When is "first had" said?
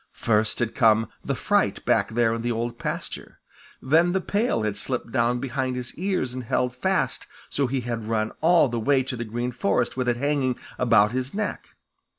0.13-0.73